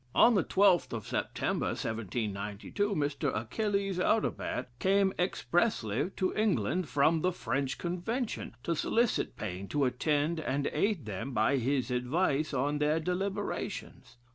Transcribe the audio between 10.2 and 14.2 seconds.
and aid them, by his advice, in their deliberations.